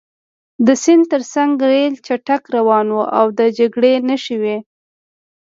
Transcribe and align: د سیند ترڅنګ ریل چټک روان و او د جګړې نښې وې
د 0.65 0.67
سیند 0.83 1.05
ترڅنګ 1.11 1.51
ریل 1.71 1.93
چټک 2.05 2.43
روان 2.55 2.87
و 2.91 2.97
او 3.19 3.27
د 3.39 3.41
جګړې 3.57 3.93
نښې 4.07 4.35
وې 4.41 4.57